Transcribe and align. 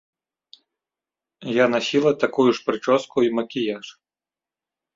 Я 1.59 1.65
насіла 1.75 2.11
такую 2.25 2.47
ж 2.55 2.65
прычоску 2.71 3.17
і 3.29 3.33
макіяж. 3.43 3.85